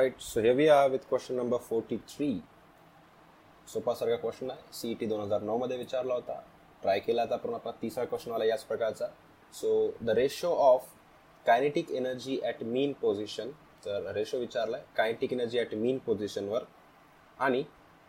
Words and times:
right, 0.00 0.14
so 0.18 0.40
here 0.40 0.54
we 0.54 0.68
are 0.68 0.88
with 0.88 1.06
question 1.08 1.36
number 1.36 1.58
43. 1.58 2.32
सोपासारखा 3.68 4.16
question 4.16 4.50
आहे. 4.50 4.60
C 4.72 4.90
E 4.90 4.94
T 5.00 5.06
दोन 5.06 5.20
हजार 5.20 5.42
नऊमध्ये 5.42 5.76
विचारला 5.78 6.14
होता. 6.14 6.40
ट्राय 6.82 6.98
केला 7.00 7.22
आता 7.22 7.36
पण 7.36 7.54
आपला 7.54 7.72
तिसरा 7.82 8.04
क्वेश्चन 8.04 8.32
आला 8.32 8.44
याच 8.44 8.62
प्रकारचा. 8.64 9.06
So 9.54 9.70
the 10.02 10.10
ratio 10.18 10.54
of 10.54 10.86
kinetic 11.46 11.90
energy 11.90 12.38
at 12.44 12.62
mean 12.64 12.92
position 13.00 13.50
तर 13.86 14.10
रेशो 14.14 14.38
विचारला 14.38 14.76
आहे 14.76 14.86
कायनेटिक 14.96 15.32
एनर्जी 15.32 15.58
ॲट 15.58 15.74
मीन 15.74 15.98
पोझिशनवर 16.06 16.64
आणि 17.38 17.62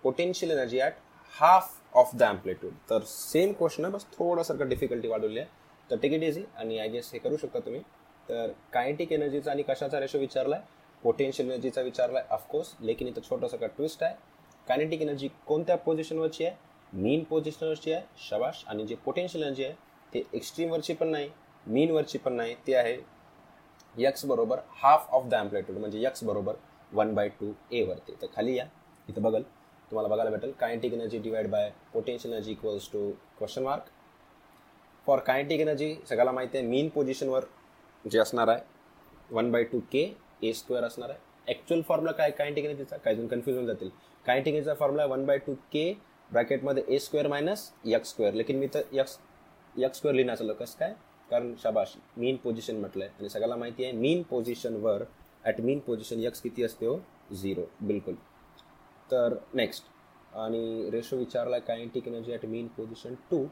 potential 0.04 0.52
energy 0.52 0.80
at 0.80 0.94
half 1.34 1.71
of 1.96 2.16
the 2.16 2.23
amplitude 2.23 2.73
तर 2.89 3.04
सेम 3.08 3.54
क्वेश्चन 3.54 3.86
आहे 3.86 3.94
बस 3.94 4.05
थोडासारखं 4.18 4.70
डिफिकल्टी 4.70 5.08
वाढवली 5.08 5.39
आहे. 5.39 5.50
तर 5.89 5.98
टिकिट 6.02 6.23
इझी 6.23 6.44
आणि 6.58 6.80
आय 6.80 6.88
गेस 6.89 7.12
हे 7.14 7.20
करू 7.20 7.38
शकता 7.38 7.60
तुम्ही. 7.60 7.82
तर 8.30 8.52
कायनेटिक 8.73 9.12
एनर्जीचा 9.12 9.52
आणि 9.52 9.64
कशाचा 9.70 10.00
रेशो 10.00 10.20
विचारला 10.20 10.55
आहे 10.55 10.80
पोटेन्शियल 11.04 11.49
एनर्जीचा 11.49 11.81
विचारला 11.81 12.20
आहे 12.20 12.27
ऑफकोर्स 12.34 12.73
लेकिन 12.81 13.07
इथं 13.07 13.21
छोटासा 13.29 13.57
का 13.57 13.67
ट्विस्ट 13.67 14.03
आहे. 14.03 14.16
कायनेटिक 14.67 15.02
एनर्जी 15.02 15.27
कोणत्या 15.48 15.76
पोझिशनवरची 15.77 16.45
आहे? 16.45 16.55
मीन 16.93 17.23
पोझिशनवरची 17.23 17.91
आहे 17.93 18.03
शबाश. 18.30 18.63
आणि 18.67 18.85
जे 18.88 18.95
पोटेन्शियल 19.05 19.43
एनर्जी 19.43 19.63
आहे 19.63 19.73
ते 20.13 20.23
एक्स्ट्रीमवरची 20.34 20.93
पण 20.93 21.07
नाही 21.07 21.29
मीनवरची 21.66 22.17
पण 22.17 22.34
नाही. 22.34 22.55
ते 22.67 22.76
आहे 22.76 22.98
यक्स 23.95 24.26
बरोबर 24.26 24.59
हाफ 24.81 25.09
ऑफ 25.13 25.26
द 25.29 25.34
अँप्लिट्यूड 25.34 25.77
म्हणजे 25.77 26.02
यक्स 26.02 26.23
बरोबर 26.23 26.55
वन 26.91 27.13
बाय 27.15 27.29
टू 27.40 27.52
ए 27.71 27.84
वरती. 27.85 28.13
तर 28.21 28.27
खाली 28.35 28.57
या. 28.57 28.65
इथं 29.07 29.21
बघल. 29.21 29.41
तुम्हाला 29.91 30.09
बघायला 30.09 30.31
भेटेल. 30.31 30.52
Kinetic 30.59 30.93
energy 30.93 31.20
divide 31.20 31.49
by 31.52 31.71
potential 31.93 32.34
energy 32.34 32.52
equals 32.52 32.90
to 32.93 33.09
question 33.38 33.63
mark 33.63 33.90
for 35.07 35.20
kinetic 35.20 35.59
energy 35.62 35.95
सगळ्याला 36.09 36.31
माहिती 36.31 36.57
आहे 36.57 36.68
मीन 36.68 36.90
पोझिशनवर 36.90 37.43
जे 38.05 38.20
असणार 38.20 38.48
आहे 38.48 39.35
one 39.35 39.52
by 39.52 39.63
two 39.63 39.79
K 39.91 40.05
A 40.41 40.52
square 40.54 40.84
असणार 40.84 41.09
आहे. 41.09 41.20
ॲक्च्युअल 41.48 41.81
फॉर्म्युला 41.88 42.12
काय? 42.12 42.31
कायनेटिक 42.31 42.77
तिचा 42.77 42.98
काही 42.98 43.16
जण 43.16 43.27
कन्फ्युज 43.27 43.55
होऊन 43.55 43.68
जातील. 43.68 43.90
Kinetic 44.26 44.54
एनर्जीचा 44.54 44.73
formula 44.76 45.05
one 45.05 45.26
by 45.26 45.38
two 45.38 45.54
K 45.71 45.93
ब्रॅकेटमध्ये 46.29 46.84
A 46.88 46.99
square 46.99 47.27
minus 47.27 47.71
X 47.85 48.05
square 48.05 48.34
लेकिन 48.34 48.60
मी 48.60 48.68
तर 48.74 48.82
यक्स 48.93 49.18
यक्स 49.76 49.98
स्क्वेअर 49.98 50.15
लिहिण्याचं 50.15 50.46
लोक 50.46 50.57
कसं 50.57 50.80
काय? 50.80 50.93
कारण 51.30 51.54
शाबाश 51.60 51.96
मीन 52.18 52.35
पोझिशन 52.43 52.80
म्हटलं 52.80 53.04
आहे 53.04 53.13
आणि 53.20 53.30
सगळ्याला 53.30 53.55
माहिती 53.55 53.84
आहे 53.84 53.93
मीन 53.93 54.21
पोझिशनवर 54.30 55.04
ॲट 55.46 55.62
मीन 55.62 55.80
पोझिशन 55.80 56.20
यक्स 56.20 56.41
किती 56.41 56.63
असते 56.63 56.85
हो? 56.85 56.98
झिरो 57.34 57.65
बिलकुल. 57.82 58.15
तर 59.10 59.35
नेक्स्ट 59.54 59.84
आणि 60.37 60.90
रेशो 60.91 61.18
विचारला 61.18 61.60
kinetic 61.60 62.08
energy 62.08 62.34
at 62.34 62.46
mean 62.46 62.68
position 62.77 63.13
to 63.32 63.46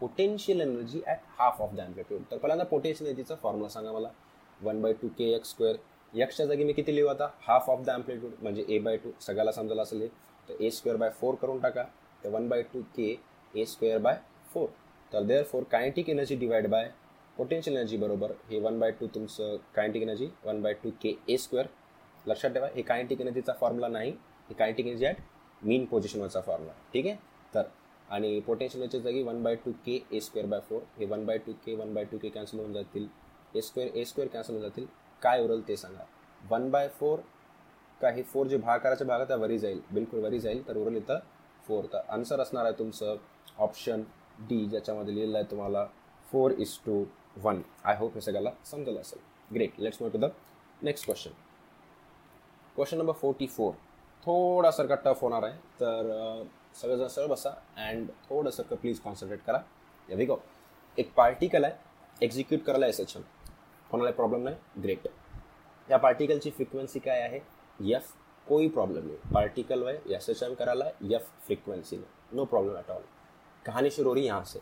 potential 0.00 0.60
energy 0.60 1.00
at 1.06 1.18
half 1.38 1.60
of 1.62 1.74
the 1.74 1.80
amplitude 1.80 2.20
तर 2.30 2.36
पहिल्यांदा 2.36 2.64
पोटेन्शियल 2.64 3.08
एनर्जीचा 3.08 3.34
फॉर्म्युला 3.42 3.68
सांगा 3.68 3.92
मला. 3.92 4.08
One 4.60 4.82
by 4.82 4.92
two 4.92 5.08
K 5.18 5.32
X 5.34 5.50
square 5.50 5.76
यक्सच्या 6.14 6.46
जागी 6.46 6.64
मी 6.64 6.72
किती 6.72 6.94
लिहू 6.94 7.08
आता? 7.08 7.28
हाफ 7.46 7.68
ऑफ 7.70 7.84
द 7.86 7.90
अँप्लिट्यूड 7.90 8.32
म्हणजे 8.42 8.64
ए 8.68 8.78
बाय 8.78 8.96
टू 8.96 9.10
सगळ्याला 9.20 9.52
समजायला 9.52 9.82
असेल 9.82 10.06
तर 10.48 10.62
ए 10.64 10.70
स्क्वेअर 10.70 10.96
बाय 10.98 11.10
फोर 11.20 11.34
करून 11.42 11.60
टाका. 11.60 11.82
तर 12.24 12.28
one 12.28 12.48
by 12.48 12.62
two 12.72 12.80
K 12.96 13.14
A 13.54 13.64
square 13.64 13.98
by 13.98 14.16
four 14.52 14.68
तर 15.12 15.22
there 15.24 15.44
four 15.50 15.62
kinetic 15.70 16.08
energy 16.10 16.36
divide 16.36 16.66
by 16.70 16.90
potential 17.36 17.76
energy 17.76 17.96
बरोबर 17.96 18.32
हे 18.50 18.58
वन 18.60 18.78
बाय 18.80 18.90
टू 19.00 19.06
तुमचं 19.14 19.56
kinetic 19.74 20.02
energy 20.02 20.28
one 20.46 20.62
by 20.62 20.72
two 20.82 20.90
K 21.02 21.14
A 21.28 21.36
square 21.36 21.66
लक्षात 22.24 22.50
ठेवा 22.54 22.68
हे 22.74 22.82
कायनेटिक 22.82 23.20
एनर्जीचा 23.20 23.52
फॉर्म्युला 23.60 23.88
नाही. 23.88 24.10
हे 24.10 24.54
कायनेटिक 24.54 24.86
एनर्जी 24.86 25.06
ॲट 25.06 25.16
मीन 25.62 25.84
पोझिशनवरचा 25.86 26.40
फॉर्म्युला 26.40 26.72
ठीक 26.92 27.06
आहे? 27.06 27.16
तर 27.54 27.62
आणि 28.08 28.40
पोटेन्शियल 28.46 28.82
एनर्जी 28.82 29.00
जागी 29.00 29.22
one 29.22 29.42
by 29.42 29.54
two 29.64 29.72
K 29.86 30.00
A 30.12 30.20
square 30.20 30.48
by 30.48 30.60
four 30.68 30.82
हे 30.98 31.06
one 31.06 31.24
by 31.26 31.38
two 31.38 31.52
K 31.64 31.74
one 31.76 31.94
by 31.94 32.04
two 32.10 32.18
K 32.18 32.28
cancel 32.28 32.58
होऊन 32.58 32.72
जातील. 32.72 33.06
A 33.56 33.60
square 33.60 33.96
A 33.96 34.04
square 34.04 34.28
cancel 34.32 34.52
होऊन 34.52 34.62
जातील. 34.62 34.86
काय 35.22 35.42
उरल 35.44 35.60
ते 35.68 35.76
सांगा. 35.76 36.04
वन 36.40 36.70
बाय 36.70 36.88
फोर 37.00 37.18
का 38.00 38.10
हे 38.10 38.22
फोर 38.22 38.46
जे 38.46 38.56
भाग 38.58 38.78
करायचे 38.80 39.04
भाग 39.04 39.26
त्या 39.28 39.36
वरी 39.36 39.58
जाईल. 39.58 39.80
बिलकुल 39.92 40.20
वरी 40.20 40.38
जाईल 40.40 40.66
तर 40.68 40.76
उरल 40.76 40.96
इथं 40.96 41.18
फोर 41.64 41.84
तर 41.92 42.00
आन्सर 42.10 42.40
असणार 42.40 42.64
आहे 42.64 42.78
तुमचं 42.78 43.16
ऑप्शन 43.58 44.02
डी 44.48 44.64
ज्याच्यामध्ये 44.66 45.14
लिहिलेलं 45.14 45.38
आहे 45.38 45.50
तुम्हाला 45.50 45.84
four 46.28 46.50
is 46.52 46.78
two 46.86 47.04
one 47.42 47.60
I 47.84 47.96
hope 47.96 48.14
हे 48.14 48.20
सगळ्याला 48.20 48.50
समजलं 48.64 49.00
असेल. 49.00 49.18
Great 49.50 49.80
let's 49.80 50.02
move 50.02 50.08
to 50.08 50.18
the 50.18 50.30
next 50.82 51.04
question 51.06 51.30
question 52.76 52.98
number 52.98 53.12
forty 53.20 53.46
four 53.46 53.72
थोडासारखा 54.22 54.94
tough 55.04 55.22
होणार 55.22 55.42
आहे 55.42 55.56
तर 55.80 56.44
सगळेजण 56.80 57.06
सरळ 57.06 57.26
बसा 57.26 57.50
अँड 57.88 58.08
थोडंसं 58.28 58.62
प्लीज 58.70 59.00
कॉन्सन्ट्रेट 59.00 59.40
करा. 59.46 59.60
या 60.08 60.24
गो 60.26 60.36
एक 60.98 61.12
पार्टिकल 61.14 61.64
आहे 61.64 62.24
एक्झिक्यूट 62.24 62.62
करायला 62.64 62.86
एस 62.86 63.00
एच 63.00 63.16
एम 63.16 63.22
कोणाला 63.90 64.10
प्रॉब्लेम 64.10 64.42
नाही? 64.44 64.56
ग्रेट 64.82 65.08
या 65.88 65.96
पार्टिकलची 65.98 66.50
फ्रिक्वेन्सी 66.50 66.98
काय 66.98 67.20
आहे? 67.20 67.40
यफ 67.80 68.12
कोई 68.46 68.68
प्रॉब्लेम 68.68 69.06
नहीं. 69.06 69.32
पार्टिकल 69.34 69.86
है 69.88 69.94
एस 70.14 70.28
एच 70.30 70.42
एम 70.42 70.54
करायला 70.54 70.84
है 70.84 70.92
यफ 71.12 71.28
फ्रिक्वेन्सी 71.46 71.96
में 71.96 72.06
नो 72.32 72.44
प्रॉब्लम 72.44 72.76
एट 72.78 72.90
ऑल 72.90 73.02
कहानी 73.64 73.90
शुरू 73.90 74.08
हो 74.08 74.14
रही 74.14 74.24
यहाँ 74.24 74.44
से. 74.44 74.58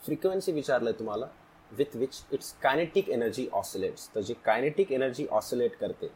फ्रिक्वेन्सी 0.00 0.52
विचारलं 0.52 0.92
तुम्हाला 0.92 1.26
with 1.70 1.96
which 1.96 2.22
it's 2.32 2.52
kinetic 2.62 3.08
energy 3.08 3.46
oscillates 3.54 4.08
तर 4.14 4.20
जे 4.20 4.34
कायनेटिक 4.44 4.92
एनर्जी 4.92 5.26
ऑसिलेट 5.32 5.76
करते 5.80 6.10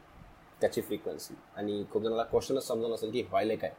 त्याची 0.60 0.80
फ्रिक्वेन्सी 0.80 1.34
आणि 1.56 1.84
खूप 1.92 2.02
जणांना 2.02 2.22
क्वेश्चनच 2.22 2.66
समजून 2.66 2.92
असेल 2.94 3.10
की 3.12 3.22
व्हायले 3.22 3.56
काय? 3.56 3.72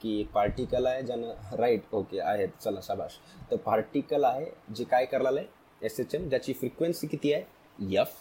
की 0.00 0.20
एक 0.20 0.30
पार्टिकल 0.32 0.86
आहे 0.86 1.02
ज्यानं 1.02 1.56
राईट 1.56 1.94
ओके 1.94 2.20
आहेत 2.20 2.48
चला 2.60 2.80
शाबाश 2.82 3.18
तर 3.50 3.56
पार्टिकल 3.64 4.24
आहे 4.24 4.46
जे 4.76 4.84
काय 4.84 5.04
करायला 5.06 5.40
आहे 5.40 5.86
एस 5.86 6.00
एच 6.00 6.14
एम 6.14 6.28
ज्याची 6.28 6.52
फ्रिक्वेन्सी 6.52 7.06
किती 7.06 7.32
आहे? 7.32 7.44
यफ 7.78 8.12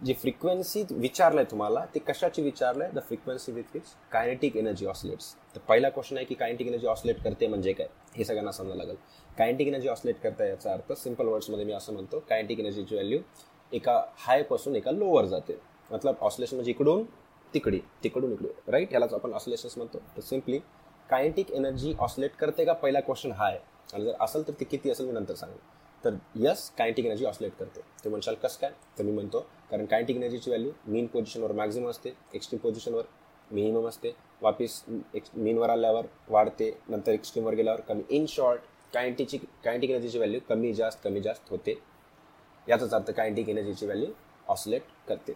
जी 0.00 0.14
फ्रिक्वेन्सी 0.14 0.82
विचारलंय 0.92 1.44
तुम्हाला 1.44 1.84
ते 1.94 1.98
कशाची 1.98 2.42
विचारलंय? 2.42 2.88
The 2.94 2.98
frequency 3.08 3.52
with 3.52 3.64
which 3.74 3.82
kinetic 4.12 4.56
energy 4.56 4.86
oscillates 4.86 5.34
तर 5.54 5.60
पहिला 5.68 5.88
क्वेश्चन 5.88 6.16
आहे 6.16 6.26
की 6.26 6.34
कायनेटिक 6.34 6.66
एनर्जी 6.66 6.86
ऑसलेट 6.86 7.22
करते 7.24 7.46
म्हणजे 7.46 7.72
काय? 7.72 7.86
हे 8.16 8.24
सगळ्यांना 8.24 8.52
समजा 8.52 8.74
लागेल. 8.74 8.96
कायनेटिक 9.38 9.68
एनर्जी 9.68 9.88
ऑसलेट 9.88 10.20
करता 10.22 10.46
याचा 10.46 10.72
अर्थ 10.72 10.92
सिंपल 10.92 11.26
वर्ड्समध्ये 11.26 11.64
मी 11.64 11.72
असं 11.72 11.92
म्हणतो 11.92 12.22
कायनेटिक 12.28 12.60
एनर्जीची 12.60 12.94
व्हॅल्यू 12.94 13.18
एका 13.72 14.00
हायपासून 14.18 14.76
एका 14.76 14.90
लोवर 14.90 15.24
जाते. 15.26 15.58
मतलब 15.90 16.16
ऑसलेशन 16.20 16.56
म्हणजे 16.56 16.70
इकडून 16.70 17.04
तिकडी 17.54 17.80
तिकडून 18.04 18.32
इकडे. 18.32 18.48
राईट 18.68 18.90
ह्यालाच 18.90 19.14
आपण 19.14 19.32
ऑसलेशन्स 19.32 19.76
म्हणतो. 19.76 19.98
तर 20.16 20.20
सिम्पली 20.20 20.58
कायनेटिक 21.10 21.50
एनर्जी 21.52 21.94
ऑसलेट 21.98 22.36
करते 22.36 22.64
का? 22.64 22.72
पहिला 22.72 23.00
क्वेश्चन 23.00 23.32
हा 23.32 23.46
आहे 23.46 23.58
आणि 23.94 24.04
जर 24.04 24.12
असेल 24.20 24.46
तर 24.48 24.52
ती 24.60 24.64
किती 24.64 24.90
असेल 24.90 25.06
मी 25.06 25.12
नंतर 25.12 25.34
सांगेन. 25.34 25.58
तर 26.04 26.14
यस 26.36 26.70
कायनेटिक 26.70 27.06
एनर्जी 27.06 27.24
ऑसलेट 27.24 27.52
करते. 27.58 27.80
ते 28.04 28.08
म्हणशाल 28.08 28.34
कसं 28.34 28.60
काय? 28.60 28.70
तर 28.98 29.04
मी 29.04 29.12
म्हणतो 29.12 29.40
कारण 29.70 29.86
कायनेटिक 29.86 30.16
एनर्जीची 30.16 30.50
व्हॅल्यू 30.50 30.72
मीन 30.86 31.06
पोझिशनवर 31.06 31.52
मॅक्झिमम 31.52 31.88
असते 31.88 32.12
एक्स्ट्रीम 32.34 32.60
पोझिशनवर 32.62 33.04
मिनिमम 33.50 33.86
असते. 33.88 34.14
वापिस 34.42 34.82
एक्स 35.14 35.30
मीनवर 35.34 35.70
आल्यावर 35.70 36.06
वाढते 36.28 36.70
नंतर 36.88 37.12
एक्स्ट्रीमवर 37.12 37.54
गेल्यावर 37.54 37.80
कमी. 37.80 38.02
इन 38.10 38.26
शॉर्ट 38.28 38.60
कायनेटिकची 38.94 39.38
कायनेटिक 39.38 39.90
एनर्जीची 39.90 40.18
व्हॅल्यू 40.18 40.40
कमी 40.48 40.72
जास्त 40.74 41.04
कमी 41.04 41.20
जास्त 41.20 41.50
होते. 41.50 41.78
याचाच 42.68 42.94
अर्थ 42.94 43.10
कायनेटिक 43.10 43.48
एनर्जीची 43.48 43.86
व्हॅल्यू 43.86 44.08
ऑसलेट 44.48 44.82
करते. 45.08 45.32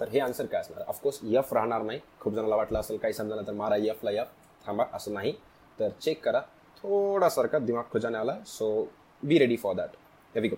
तर 0.00 0.08
हे 0.08 0.20
आन्सर 0.20 0.46
काय 0.46 0.60
असणार? 0.60 0.84
ऑफकोर्स 0.88 1.18
यफ 1.22 1.52
राहणार 1.54 1.82
नाही. 1.82 2.00
खूप 2.20 2.34
जणांना 2.34 2.56
वाटलं 2.56 2.78
असेल 2.78 2.96
काही 2.96 3.14
समजा 3.14 3.36
तर 3.46 3.52
मारा 3.52 3.76
यफला 3.76 4.10
यफ 4.10 4.32
थांबा 4.66 4.84
असं 4.92 5.14
नाही. 5.14 5.32
तर 5.78 5.88
चेक 6.00 6.24
करा. 6.24 6.40
थोडासारखा 6.76 7.58
दिमाग 7.58 7.84
खुजाने 7.92 8.18
आला 8.18 8.38
so 8.46 8.88
be 9.22 9.38
ready 9.38 9.56
for 9.56 9.74
that 9.74 10.46
go 10.46 10.56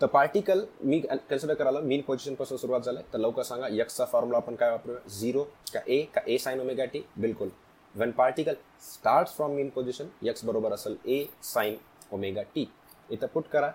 तर 0.00 0.06
पार्टिकल 0.06 0.64
मी 0.80 0.98
कन्सिडर 1.00 1.54
करायला 1.54 1.80
मीन 1.80 2.02
पोझिशनपासून 2.06 2.58
सुरुवात 2.58 2.80
झालं. 2.80 3.00
तर 3.12 3.18
लवकर 3.18 3.42
सांगा 3.42 3.68
यक्सचा 3.70 4.04
फॉर्म्युला 4.04 4.36
आपण 4.38 4.54
काय 4.54 4.70
वापरूया? 4.70 4.98
झिरो 5.10 5.42
का 5.72 5.80
ए 5.86 6.00
का 6.14 6.20
ए 6.26 6.36
साईन 6.38 6.60
ओमेगा 6.60 6.84
टी 6.84 7.00
बिलकुल. 7.16 7.48
When 7.94 8.10
particle 8.10 8.54
start 8.82 9.28
from 9.28 9.52
mean 9.52 9.68
position 9.74 10.08
X 10.22 10.44
बरोबर 10.44 10.72
असेल 10.72 10.96
ए 11.06 11.24
साईन 11.42 11.76
ओमेगा 12.12 12.42
टी 12.54 12.66
इथं 13.08 13.26
पुट 13.34 13.48
करा 13.52 13.72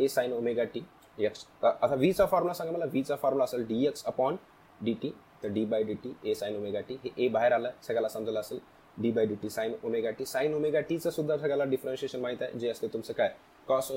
A 0.00 0.08
sine 0.08 0.32
omega 0.32 0.64
T 0.64 0.84
X 1.18 1.46
आता 1.62 1.94
व्हीचा 1.94 2.26
फॉर्म्युला 2.26 2.54
सांगा 2.54 2.72
मला. 2.72 2.84
व्हीचा 2.84 3.16
फॉर्म्युला 3.16 3.44
असेल 3.44 3.66
D 3.66 3.86
X 3.86 4.04
upon 4.06 4.36
D 4.80 4.94
T 5.02 5.10
तर 5.42 5.48
D 5.48 5.64
by 5.64 5.82
D 5.82 5.94
T 5.94 6.14
A 6.24 6.34
sine 6.34 6.56
omega 6.56 6.80
T 6.80 6.98
हे 7.04 7.10
ए 7.24 7.28
बाहेर 7.28 7.52
आलं. 7.52 7.70
सगळ्याला 7.82 8.08
समजलं 8.08 8.40
असेल. 8.40 8.58
D 8.96 9.10
by 9.10 9.26
D 9.26 9.34
T 9.42 9.50
sine 9.50 9.72
omega 9.84 10.10
T 10.10 10.24
sine 10.26 10.54
omega 10.54 10.80
टीचं 10.80 11.10
सुद्धा 11.10 11.36
सगळ्याला 11.36 11.64
डिफरन्शिएशन 11.64 12.20
माहीत 12.20 12.42
आहे. 12.42 12.58
जे 12.58 12.68
असते 12.70 12.86
तुमचं 12.92 13.12
काय? 13.12 13.34
कॉस 13.68 13.90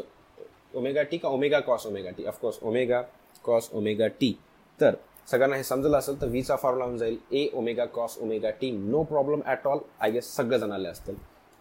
ओमेगा 0.75 1.01
टी 1.01 1.17
का 1.17 1.29
omega 1.29 1.59
cos 1.59 1.85
omega 1.88 2.09
T 2.17 2.25
of course 2.27 2.57
omega 2.61 3.01
cos 3.44 3.69
omega 3.73 4.07
T 4.19 4.33
तर 4.79 4.95
सगळ्यांना 5.27 5.55
हे 5.55 5.63
समजलं 5.63 5.97
असेल 5.97 6.19
तर 6.21 6.27
व्हीचा 6.27 6.55
फॉर्म्युला 6.55 6.85
होऊन 6.85 6.97
जाईल 6.97 7.17
A 7.31 7.47
omega 7.53 7.85
cos 7.85 8.17
omega 8.21 8.49
T 8.61 8.71
no 8.71 9.03
problem 9.03 9.41
at 9.45 9.67
all 9.67 9.79
I 9.99 10.11
guess 10.11 10.35
सगळं 10.35 10.57
जणाले 10.57 10.88
असतील 10.88 11.15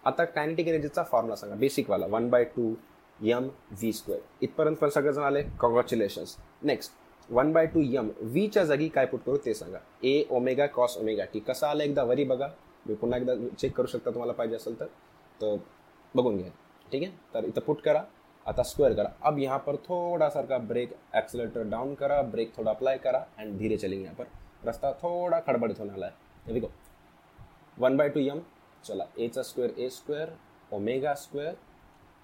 आता 0.04 0.24
कायनेटिक 0.24 0.68
एनर्जीचा 0.68 1.02
फॉर्म्युला 1.02 1.36
सांगा. 1.36 1.54
बेसिकवाला 1.54 2.06
one 2.06 2.28
by 2.30 2.44
two 2.56 2.72
M 3.20 3.48
V 3.70 3.92
square 3.92 4.20
इथपर्यंत 4.42 4.76
पण 4.76 4.88
सगळेजण 4.88 5.22
आले 5.22 5.42
congratulations 5.60 6.36
next 6.62 7.32
one 7.32 7.52
by 7.52 7.66
two 7.66 7.80
M 7.84 8.10
व्हीच्या 8.20 8.64
जागी 8.64 8.88
काय 8.88 9.06
पुट 9.06 9.20
करू 9.26 9.36
ते 9.44 9.54
सांगा. 9.54 9.78
A 10.04 10.22
omega 10.30 10.66
cos 10.66 10.96
omega 10.98 11.24
T 11.32 11.40
कसं 11.40 11.66
आलं 11.66 11.84
एकदा? 11.84 12.02
वरी 12.02 12.24
बघा. 12.24 12.48
मी 12.88 12.94
पुन्हा 12.94 13.18
एकदा 13.18 13.34
चेक 13.58 13.76
करू 13.76 13.86
शकता 13.86 14.10
तुम्हाला 14.10 14.32
पाहिजे 14.32 14.56
असेल 14.56 14.78
तर. 14.80 14.86
तर 15.40 15.56
बघून 16.14 16.36
घ्या. 16.36 16.50
ठीक 16.92 17.02
आहे? 17.02 17.12
तर 17.34 17.44
इथं 17.44 17.60
पुट 17.60 17.80
करा. 17.80 18.02
आता 18.46 18.62
स्क्वेअर 18.62 18.92
करा. 18.94 19.10
अब 19.22 19.38
यहाँ 19.38 19.58
पर 19.58 19.76
थोड़ा 19.84 20.28
सा 20.28 20.42
का 20.42 20.58
ब्रेक 20.58 20.94
एक्सेलेटर 21.16 21.62
डाउन 21.68 21.94
करा. 21.94 22.20
ब्रेक 22.22 22.56
थोड़ा 22.56 22.70
अप्लाई 22.70 22.98
करा 22.98 23.24
एंड 23.38 23.56
धीरे 23.58 23.76
चलेंगे 23.76 24.04
यहाँ 24.04 24.16
पर. 24.16 24.26
रस्ता 24.66 24.92
थोडा 25.02 25.40
खडबडीत 25.40 25.78
होणार 25.78 26.02
आहे 26.02 26.12
है 26.46 26.54
देखो 26.54 26.70
वन 27.78 27.96
बाय 27.96 28.08
टू 28.08 28.20
यम 28.20 28.40
चला. 28.84 29.04
एचा 29.18 29.42
square 29.42 29.78
A 29.78 29.88
square 29.90 30.30
omega 30.72 31.14
square 31.14 31.54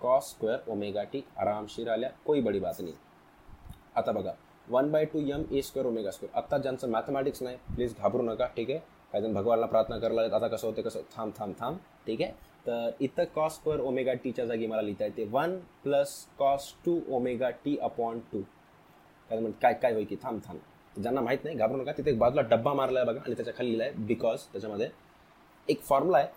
cos 0.01 0.31
square 0.31 0.71
omega 0.71 1.03
T 1.03 1.25
आरामशीर 1.41 1.89
आल्या. 1.91 2.11
कोई 2.27 2.41
बडी 2.41 2.61
बात 2.61 2.81
नाही. 2.81 2.95
आता 3.97 4.13
बघा. 4.13 4.33
One 4.69 4.91
by 4.91 5.05
two 5.05 5.21
M 5.21 5.45
A 5.53 5.63
square 5.63 5.89
omega 5.89 6.11
square 6.11 6.39
आत्ता 6.39 6.59
ज्यांचं 6.59 6.91
मॅथमॅटिक्स 6.91 7.43
नाही 7.43 7.57
प्लीज 7.75 7.95
घाबरू 7.99 8.23
नका. 8.23 8.47
ठीक 8.47 8.71
आहे? 8.71 8.81
काही 9.13 9.25
जण 9.25 9.33
भगवानला 9.35 9.67
प्रार्थना 9.67 9.99
करायला 9.99 10.37
आता 10.37 10.49
कसं 10.49 10.67
होते 10.67 10.83
कसं 10.83 11.01
थांब 11.17 11.33
थांब 11.39 11.55
थांब. 11.61 11.77
ठीक 12.07 12.23
आहे? 12.23 12.33
तर 12.67 12.91
इथं 13.01 13.25
कॉस 13.35 13.59
पर 13.59 13.81
ओमेगा 13.81 14.13
टीच्या 14.25 14.45
जागी 14.47 14.67
मला 14.67 14.83
लिहिता 14.83 15.05
येते. 15.05 15.25
One 15.31 15.57
plus 15.85 16.15
cos 16.39 16.73
two 16.85 16.99
omega 17.17 17.51
T 17.65 17.77
upon 17.83 18.19
two 18.33 18.41
काय 19.31 19.39
म्हणते 19.41 19.59
काय 19.63 19.75
काय 19.83 19.93
होईल 19.93 20.07
की 20.07 20.17
थांब 20.23 20.41
थांब. 20.47 20.59
ज्यांना 20.97 21.21
माहीत 21.21 21.45
नाही 21.45 21.57
घाबरू 21.57 21.83
नका. 21.83 21.93
तिथे 21.93 22.11
एक 22.11 22.19
बाजूला 22.19 22.43
डब्बा 22.49 22.73
मारला 22.75 23.01
आहे 23.01 23.09
बघा 23.09 23.21
आणि 23.21 23.35
त्याच्याखाली 23.35 23.69
लिहिला 23.69 23.85
आहे 23.85 24.05
बिकॉज 24.07 24.41
त्याच्यामध्ये 24.53 24.89
एक 25.69 25.83
फॉर्म्युला 25.85 26.19
आहे 26.19 26.29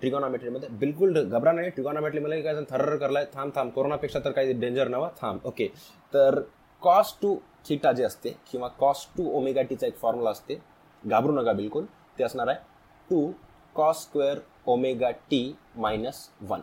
ट्रिगोनॉमेट्रीमध्ये 0.00 0.68
बिलकुल 0.78 1.22
घबरा 1.22 1.52
नाही 1.52 1.70
ट्रिगोनॉमेट्रीमध्ये 1.70 2.40
काय 2.42 2.54
जण 2.54 2.64
करलाय. 2.98 3.24
थांब 3.34 3.50
थांब 3.54 3.70
कोरोनापेक्षा 3.72 4.20
तर 4.24 4.30
काही 4.30 4.52
डेंजर 4.52 4.88
नवा 4.88 5.08
थांब 5.20 5.46
ओके 5.46 5.66
तर 6.14 6.40
कॉस 6.82 7.14
टू 7.22 7.34
थिटा 7.68 7.92
जे 7.92 8.04
असते 8.04 8.34
किंवा 8.50 8.68
कॉस 8.78 9.06
टू 9.16 9.30
ओमेगा 9.38 9.62
टीचा 9.62 9.86
एक 9.86 9.96
फॉर्म्युला 9.96 10.30
असते 10.30 10.60
घाबरू 11.04 11.32
नका 11.32 11.52
बिलकुल. 11.52 11.84
ते 12.18 12.24
असणार 12.24 12.48
आहे. 12.48 12.58
Two 13.10 13.30
cos 13.76 14.02
square 14.02 14.38
omega 14.66 15.10
T 15.30 15.54
minus 15.76 16.28
one 16.48 16.60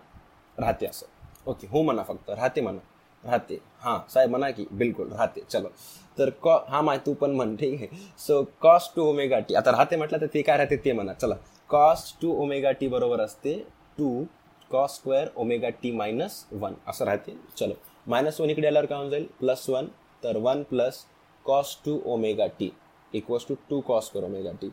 राहते 0.57 0.85
असं. 0.85 1.05
ओके 1.47 1.67
हो 1.67 1.81
म्हणा 1.81 2.03
फक्त. 2.03 2.29
राहते 2.29 2.61
म्हणा. 2.61 2.79
राहते. 3.23 3.57
हां 3.79 3.99
साहेब 4.09 4.29
म्हणा 4.29 4.49
की 4.51 4.65
बिलकुल 4.71 5.11
राहते. 5.11 5.41
चलो. 5.49 5.69
तर 6.17 6.29
कॉ 6.41 6.57
हा 6.67 6.81
माय 6.81 6.97
तू 7.05 7.13
पण 7.13 7.31
म्हण 7.31 7.55
ठीक 7.55 7.81
आहे 7.81 7.97
so 8.17 8.43
cos 8.61 8.89
two 8.95 9.03
omega 9.03 9.39
T 9.39 9.55
आता 9.55 9.71
राहते 9.71 9.95
म्हटलं 9.95 10.21
तर 10.21 10.27
ते 10.33 10.41
काय 10.41 10.57
राहते 10.57 10.77
ते 10.85 10.91
म्हणा. 10.93 11.13
चला. 11.13 11.35
कॉस 11.69 12.13
टू 12.21 12.33
ओमेगा 12.43 12.71
टी 12.71 12.87
बरोबर 12.87 13.19
असते 13.21 13.53
two 13.97 14.23
cos 14.71 14.95
square 14.95 15.27
omega 15.37 15.69
T 15.81 15.91
minus 15.91 16.43
one 16.51 16.73
असं 16.87 17.05
राहते. 17.05 17.37
चलो. 17.57 17.73
मायनस 18.07 18.39
वन 18.41 18.49
इकडे 18.49 18.67
आल्यावर 18.67 18.85
काय 18.85 18.97
होऊन 18.97 19.09
जाईल? 19.09 19.25
प्लस 19.39 19.69
वन 19.69 19.87
तर 20.23 20.37
one 20.37 20.63
plus 20.69 21.05
cos 21.45 21.77
two 21.85 21.99
omega 22.05 22.45
T 22.59 22.71
equals 23.13 23.47
to 23.47 23.55
two 23.69 23.79
cos 23.81 24.05
square 24.05 24.27
omega 24.27 24.51
T 24.61 24.69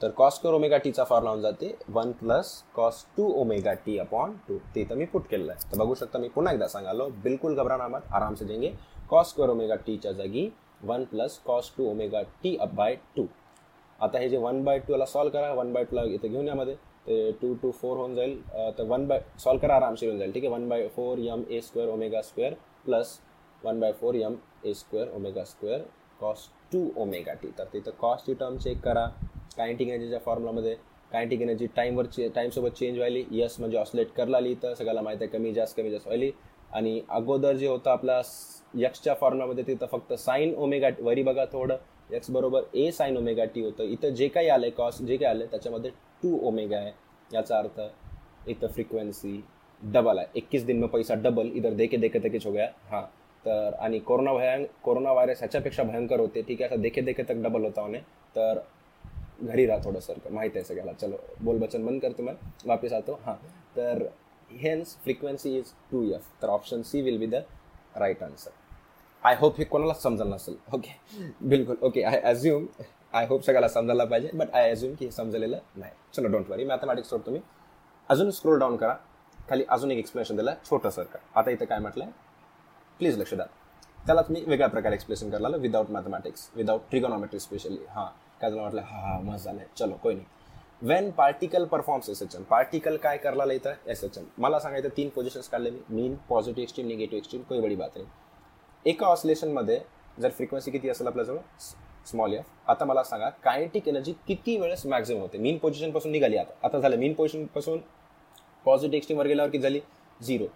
तर 0.00 0.10
कॉस 0.16 0.34
स्क्वेअर 0.34 0.54
ओमेगा 0.56 0.76
टीचा 0.78 1.04
फॉर 1.04 1.22
होऊन 1.26 1.40
जाते 1.42 1.74
one 1.90 2.12
plus 2.20 2.52
cos 2.74 3.04
two 3.16 3.24
omega 3.40 3.72
T 3.86 3.96
upon 3.98 4.32
two 4.48 4.58
ते 4.74 4.84
तर 4.90 4.94
मी 4.94 5.04
पुट 5.12 5.26
केलेलं 5.30 5.52
आहे. 5.52 5.70
तर 5.72 5.78
बघू 5.78 5.94
शकता 5.94 6.18
मी 6.18 6.28
पुन्हा 6.34 6.52
एकदा 6.52 6.66
सांगालो 6.68 7.08
बिलकुल 7.22 7.54
घबराना 7.54 7.88
मत 7.88 8.12
आराम 8.14 8.34
से 8.34 8.44
देंगे 8.44 8.72
कॉस 9.10 9.30
स्क्वेअर 9.30 9.50
ओमेगा 9.50 9.74
टीच्या 9.86 10.12
जागी 10.12 10.48
one 10.84 11.04
plus 11.10 11.38
cos 11.46 11.72
two 11.76 11.90
omega 11.90 12.22
T 12.42 12.56
up 12.56 12.74
by 12.74 12.94
two 13.16 13.26
आता 13.98 14.18
हे 14.18 14.28
जे 14.28 14.36
वन 14.38 14.62
बाय 14.64 14.78
टूला 14.78 15.04
सॉल्व 15.04 15.30
करा 15.30 15.52
वन 15.52 15.72
बाय 15.72 15.84
टूला 15.84 16.02
इथे 16.14 16.28
घेऊन 16.28 16.48
यामध्ये 16.48 16.74
ते 17.06 17.30
टू 17.40 17.52
टू 17.62 17.70
फोर 17.70 17.96
होऊन 17.96 18.14
जाईल. 18.14 18.40
तर 18.78 18.84
वन 18.88 19.06
बाय 19.08 19.20
सॉल्व 19.44 19.60
करा 19.60 19.74
आरामशीर 19.76 20.08
होऊन 20.08 20.18
जाईल. 20.18 20.32
ठीक 20.32 20.44
आहे? 20.44 20.52
One 20.52 20.68
by 20.68 20.86
four 20.96 21.18
M 21.18 21.42
A 21.50 21.60
square 21.60 21.88
omega 21.90 22.20
square 22.22 22.54
plus 22.84 23.18
one 23.62 23.80
by 23.80 23.92
four 24.00 24.16
M 24.16 24.36
A 24.64 24.74
square 24.74 25.08
omega 25.16 25.44
square 25.44 25.80
cos 26.20 26.48
two 26.72 26.88
omega 27.02 27.32
T 27.42 27.48
तर 27.58 27.64
तिथं 27.72 27.90
कॉस्टची 28.00 28.34
टर्म 28.34 28.58
चेक 28.58 28.80
करा. 28.84 29.06
कायंटिक 29.58 29.88
एनर्जीच्या 29.88 30.18
फॉर्म्युलामध्ये 30.24 30.74
कायंटिक 31.12 31.42
एनर्जी 31.42 31.66
टाईमवर 31.76 32.06
चे 32.06 32.28
टाईमसोबत 32.34 32.70
चेंज 32.78 32.96
व्हायली. 32.96 33.24
यस 33.32 33.56
म्हणजे 33.58 33.78
ऑसलेट 33.78 34.08
करला 34.16 34.36
आली 34.36 34.54
तर 34.62 34.74
सगळ्याला 34.74 35.02
माहिती 35.02 35.24
आहे 35.24 35.38
कमी 35.38 35.52
जास्त 35.52 35.76
कमी 35.76 35.90
जास्त 35.90 36.06
व्हायली. 36.06 36.30
आणि 36.72 37.00
अगोदर 37.08 37.56
जे 37.56 37.66
होतं 37.66 37.90
आपला 37.90 38.20
यक्सच्या 38.76 39.14
फॉर्म्युलामध्ये 39.20 39.64
तिथं 39.66 39.86
फक्त 39.92 40.12
साईन 40.14 40.54
ओमेगा 40.54 40.88
वरी 41.00 41.22
बघा 41.22 41.44
थोडं. 41.52 41.76
एक्स 42.14 42.30
बरोबर 42.30 42.62
ए 42.74 42.90
साईन 42.90 43.16
ओमेगा 43.16 43.44
टी 43.44 43.60
होतं. 43.60 43.84
इथं 43.84 44.14
जे 44.14 44.28
काही 44.28 44.48
आलंय 44.48 44.70
कॉस्ट 44.70 45.02
जे 45.02 45.16
काही 45.16 45.30
आलंय 45.30 45.46
त्याच्यामध्ये 45.46 45.90
टू 46.22 46.38
ओमेगा 46.48 46.76
आहे. 46.76 46.92
याचा 47.30 47.58
अर्थ 47.58 47.80
इथं 48.48 48.66
फ्रिक्वेन्सी 48.66 49.40
डबल 49.82 50.18
आहे. 50.18 50.26
इक्कीस 50.34 50.64
दिन 50.66 50.78
में 50.80 50.88
पैसा 50.88 51.14
डबल 51.14 51.50
इधर 51.54 51.72
देखे 51.72 51.96
देखे 51.96 52.18
देखेच 52.18 52.46
हो 52.46 52.52
गया. 52.52 52.68
हां. 52.90 53.02
तर 53.44 53.74
आणि 53.80 53.98
कोरोना 53.98 54.32
भयं 54.32 54.64
कोरोना 54.84 55.12
व्हायरस 55.12 55.38
ह्याच्यापेक्षा 55.38 55.82
भयंकर 55.82 56.20
होते. 56.20 56.42
ठीक 56.42 56.62
आहे 56.62 56.70
असं 56.70 56.82
देखे 56.82 57.00
देखे 57.00 57.22
तक 57.22 57.42
डबल 57.42 57.64
होता 57.64 57.82
होणे 57.82 57.98
तर 58.36 58.58
घरी 59.40 59.66
राहा 59.66 59.84
थोडं 59.84 60.00
सर 60.00 60.30
माहीत 60.30 60.50
आहे 60.54 60.64
सगळ्याला. 60.64 60.92
चलो 60.92 61.16
बोल 61.40 61.58
बचन 61.58 61.84
बंद 61.86 62.00
करतो 62.02 62.22
मग 62.22 62.66
वापस 62.66 62.92
आतो 62.92 63.18
हां. 63.24 63.34
तर 63.76 64.06
hence 64.50 64.96
frequency 65.04 65.56
is 65.58 65.72
two 65.90 66.02
F 66.14 66.30
तर 66.42 66.48
option 66.48 66.82
C 66.82 67.00
will 67.02 67.18
be 67.18 67.26
the 67.26 67.42
right 67.96 68.22
answer 68.22 68.50
I 69.22 69.36
hope 69.40 69.58
हे 69.58 69.64
कोणाला 69.64 69.94
समजलं 69.94 70.30
नसेल. 70.30 70.56
ओके 70.74 70.90
बिलकुल. 71.42 71.76
Okay 71.82 72.02
I 72.02 72.20
assume 72.20 72.66
I 73.14 73.26
hope 73.26 73.42
सगळ्याला 73.44 73.68
समजायला 73.68 74.04
पाहिजे 74.04 74.30
बट 74.34 74.54
आय 74.54 74.70
अज्युम 74.70 74.94
की 74.94 75.04
हे 75.04 75.10
समजलेलं 75.10 75.58
नाही. 75.76 75.92
चलो 76.14 76.28
डोंट 76.28 76.50
वरी 76.50 76.64
मॅथमॅटिक्स 76.64 77.10
सोड 77.10 77.20
तुम्ही. 77.26 77.42
अजून 78.10 78.30
स्क्रोल 78.30 78.58
डाऊन 78.58 78.76
करा. 78.76 78.94
खाली 79.48 79.64
अजून 79.68 79.90
एक 79.90 79.98
एक्सप्लेनेशन 79.98 80.36
दिलं. 80.36 80.54
छोटं 80.64 80.90
सर 80.90 81.02
का 81.02 81.18
आता 81.34 81.50
इथं 81.50 81.64
काय 81.64 81.78
म्हटलंय? 81.78 82.08
प्लीज 83.00 83.18
लक्ष 83.18 83.34
द्या. 83.34 83.46
त्याला 84.06 84.22
तुम्ही 84.22 84.42
वेगळ्या 84.46 84.68
प्रकारे 84.68 84.94
एक्सप्लेनेशन 84.94 85.30
करायला 85.30 85.56
without 85.56 85.90
mathematics 85.90 86.48
without 86.56 86.80
trigonometry 86.90 87.40
specially 87.40 87.78
हां. 87.88 88.06
काय 88.40 88.50
वाटलं 88.50 88.62
म्हटलं 88.62 88.80
हा 88.82 89.00
हा 89.02 89.18
मस्त 89.20 89.44
झालंय. 89.44 89.64
चलो 89.76 89.96
कोई 90.02 90.14
नाही. 90.14 90.26
When 90.82 91.10
particle 91.10 91.64
performs 91.66 92.08
S 92.10 92.22
H 92.22 92.34
M 92.36 92.42
particle 92.42 92.96
काय 92.96 93.16
करायला 93.16 93.52
इथं? 93.52 93.74
एस 93.86 94.04
एच 94.04 94.18
एम 94.18 94.24
मला 94.38 94.58
सांगायचं 94.60 94.88
तीन 94.96 95.08
पोझिशन्स 95.08 95.48
काढले 95.48 95.70
मी. 95.70 95.80
Mean 95.90 96.14
positive 96.28 96.62
extreme 96.62 96.86
negative 96.86 97.18
extreme 97.18 97.42
कोई 97.42 97.60
बडी 97.60 97.74
बात 97.76 97.96
नाही. 97.96 98.06
एका 98.86 99.06
ऑसिलेशनमध्ये 99.06 99.80
जर 100.20 100.30
फ्रिक्वेन्सी 100.30 100.70
किती 100.70 100.88
असेल 100.88 101.06
आपल्याजवळ? 101.06 101.38
स्मॉल 102.06 102.32
एफ 102.32 102.44
आता 102.66 102.84
मला 102.84 103.02
सांगा 103.04 103.28
कायनेटिक 103.44 103.88
एनर्जी 103.88 104.12
किती 104.28 104.56
वेळेस 104.56 104.86
मॅक्झिमम 104.86 105.20
होते? 105.20 105.38
मीन 105.38 105.58
पोझिशनपासून 105.58 106.12
निघाली 106.12 106.36
आता. 106.36 106.52
आता 106.62 106.78
झालं 106.78 106.96
मीन 106.96 107.14
पोझिशनपासून 107.14 107.80
पॉझिटिव्ह 108.64 108.96
एक्स्ट्रीमवर 108.96 109.26
गेल्यावर 109.26 109.50
किती 109.50 109.62
झाली? 109.62 109.80
झिरो 110.20 110.46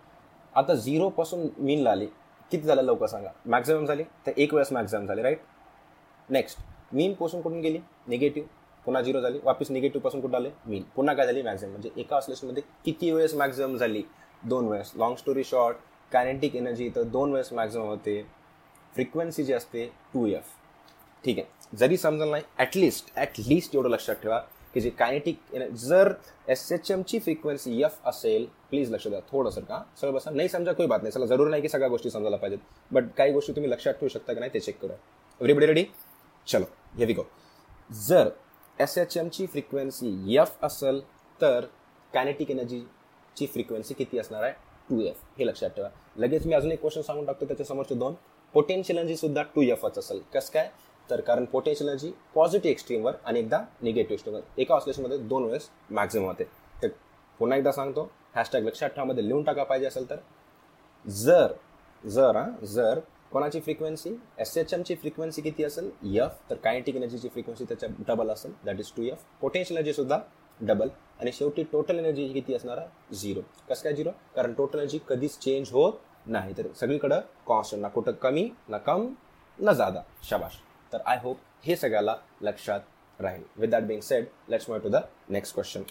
आता 0.54 0.74
झिरोपासून 0.74 1.48
मीनला 1.58 1.90
आली. 1.90 2.06
किती 2.50 2.62
झालं? 2.62 2.82
लवकर 2.82 3.06
सांगा. 3.06 3.30
मॅक्झिमम 3.46 3.84
झाली? 3.86 4.04
तर 4.26 4.32
एक 4.36 4.54
वेळेस 4.54 4.72
मॅक्झिमम 4.72 5.06
झाली 5.06 5.22
राईट 5.22 5.40
नेक्स्ट 6.28 6.58
मीन 6.92 7.12
पोसून 7.14 7.40
कुठून 7.40 7.60
गेली? 7.60 7.78
निगेटिव्ह 8.08 8.48
पुन्हा 8.86 9.02
झिरो 9.02 9.20
झाली. 9.20 9.38
वापस 9.44 9.70
निगेटिव्हपासून 9.70 10.20
कुठं 10.20 10.36
आले? 10.36 10.50
मीन 10.66 10.82
पुन्हा 10.96 11.14
काय 11.14 11.26
झाली? 11.26 11.42
मॅक्झिमम 11.42 11.72
म्हणजे 11.72 11.90
एका 11.96 12.16
ऑसलेशनमध्ये 12.16 12.62
किती 12.84 13.10
वेळेस 13.10 13.34
मॅक्झिमम 13.34 13.76
झाली? 13.76 14.02
दोन 14.42 14.68
वेळेस. 14.68 14.92
Long 14.96 15.16
story 15.16 15.44
short 15.44 15.76
kinetic 16.12 16.56
energy 16.56 16.88
तर 16.94 17.02
दोन 17.02 17.32
वेळेस 17.32 17.52
मॅक्झिमम 17.52 17.86
होते. 17.86 18.22
फ्रिक्वेन्सी 18.94 19.44
जी 19.44 19.52
असते 19.52 19.86
टू 20.14 20.26
एफ 20.26 20.48
ठीक 21.24 21.38
आहे. 21.38 21.76
जरी 21.78 21.96
समजलं 21.96 22.30
नाही 22.30 22.42
ॲटलिस्ट 22.58 23.12
ॲटलिस्ट 23.16 23.74
एवढं 23.74 23.90
लक्षात 23.90 24.16
ठेवा 24.22 24.38
की 24.74 24.80
जे 24.80 24.90
कायनेटिक 24.90 25.38
जर 25.74 26.12
एस 26.48 26.70
एच 26.72 26.90
एमची 26.90 27.18
फ्रिक्वेन्सी 27.18 27.82
एफ 27.82 27.98
असेल 28.06 28.46
प्लीज 28.70 28.92
लक्ष 28.92 29.08
द्या. 29.08 29.20
थोडंसं 29.30 29.60
का? 29.60 29.82
सगळं 30.00 30.14
बसा. 30.14 30.30
नाही 30.30 30.48
समजा 30.48 30.72
काही 30.72 30.88
बात 30.88 31.02
नाही. 31.02 31.12
चला 31.12 31.26
जरूर 31.26 31.48
नाही 31.48 31.62
की 31.62 31.68
सगळ्या 31.68 31.88
गोष्टी 31.88 32.10
समजायला 32.10 32.36
पाहिजेत. 32.36 32.58
बट 32.90 33.04
काही 33.18 33.32
गोष्टी 33.32 33.52
तुम्ही 33.52 33.70
लक्षात 33.70 33.94
ठेवू 33.94 34.08
शकता 34.08 34.32
की 34.32 34.40
नाही 34.40 34.54
ते 34.54 34.60
चेक 34.60 34.80
करा. 34.82 34.92
एव्हरीबडी 34.92 35.66
रेडी 35.66 35.84
चलो. 36.46 36.64
हे 36.98 37.04
वी 37.04 37.12
गो 37.12 37.22
जर 38.08 38.28
एस 38.78 38.96
एच 38.98 39.16
एमची 39.16 39.46
फ्रिक्वेन्सी 39.46 40.36
एफ 40.36 40.64
असेल 40.64 41.00
तर 41.40 41.64
कायनेटिक 42.12 42.50
एनर्जीची 42.50 43.46
फ्रिक्वेन्सी 43.46 43.94
किती 43.94 44.18
असणार 44.18 44.42
आहे? 44.42 44.52
टू 44.88 45.00
एफ 45.00 45.20
हे 45.38 45.46
लक्षात 45.46 45.70
ठेवा. 45.70 45.88
लगेच 46.16 46.46
मी 46.46 46.54
अजून 46.54 46.72
एक 46.72 46.80
क्वेश्चन 46.80 47.02
सांगून 47.02 47.26
टाकतो 47.26 47.46
त्याच्यासमोरचे 47.46 47.94
दोन. 47.94 48.14
पोटेन्शियल 48.54 48.98
एनर्जी 48.98 49.16
सुद्धा 49.16 49.42
टू 49.54 49.62
एफच 49.62 49.98
असेल. 49.98 50.20
कसं 50.34 50.52
काय? 50.52 50.70
तर 51.10 51.20
कारण 51.20 51.44
पोटेन्शियल 51.44 51.88
एनर्जी 51.88 52.12
पॉझिटिव्ह 52.34 52.70
एक्स्ट्रीमवर 52.70 53.14
आणि 53.24 53.40
एकदा 53.40 53.60
निगेटिव्ह 53.82 54.12
एक्स्ट्रीमवर 54.14 54.60
एका 54.60 54.74
ऑसिलेशनमध्ये 54.74 55.18
दोन 55.18 55.44
वेळेस 55.44 55.68
मॅक्झिमम 55.90 56.26
होते. 56.26 56.44
तर 56.82 56.88
पुन्हा 57.40 57.58
एकदा 57.58 57.72
सांगतो 57.72 58.10
हॅशटॅग 58.34 58.64
लक्षात 58.64 58.90
ठेवामध्ये 58.90 59.26
लिहून 59.26 59.42
टाका 59.44 59.64
पाहिजे 59.64 59.86
असेल 59.86 60.10
तर. 60.10 60.16
जर 61.04 61.52
जर 62.04 62.36
हां 62.36 62.64
जर 62.66 63.00
कोणाची 63.32 63.60
फ्रिक्वेन्सी 63.60 64.10
एस 64.38 64.56
एच 64.58 64.72
एमची 64.74 64.94
फ्रिक्वेन्सी 64.94 65.42
किती 65.42 65.64
असेल? 65.64 65.90
एफ 66.16 66.38
तर 66.50 66.54
कायनेटिक 66.54 66.96
एनर्जीची 66.96 67.28
फ्रिक्वेन्सी 67.28 67.64
त्याच्या 67.64 67.88
डबल 68.08 68.30
असेल. 68.30 68.52
That 68.64 68.80
is 68.80 68.92
two 68.96 69.02
F 69.02 69.22
potential 69.40 69.78
energy 69.78 69.92
सुद्धा 69.92 70.18
डबल 70.60 70.88
आणि 71.20 71.32
शेवटी 71.32 71.62
टोटल 71.72 71.98
एनर्जी 71.98 72.26
किती 72.32 72.54
असणार 72.54 72.78
आहे? 72.78 73.14
झिरो 73.16 73.40
कसं 73.68 73.84
काय 73.84 73.92
झिरो 73.92 74.10
कारण 74.36 74.52
टोटल 74.54 74.78
एनर्जी 74.78 74.98
कधीच 75.08 75.38
चेंज 75.38 75.72
होत 75.72 75.92
नाही. 76.26 76.52
तर 76.58 76.72
सगळीकडं 76.80 77.20
कॉस्ट 77.46 77.74
ना 77.74 77.88
कुठं 77.88 78.12
कमी 78.22 78.48
ना 78.68 78.78
कम 78.78 79.08
ना 79.58 79.72
जादा. 79.72 80.02
शाबाश. 80.28 80.58
तर 80.92 80.98
आय 81.06 81.18
होप 81.22 81.38
हे 81.64 81.76
सगळ्याला 81.76 82.16
लक्षात 82.42 82.80
राहील. 83.18 83.42
With 83.56 83.68
that 83.68 83.82
being 83.82 84.00
said 84.00 84.26
let's 84.50 84.68
move 84.70 84.78
to 84.78 84.88
the 84.88 85.02
next 85.30 85.54
question 85.54 85.82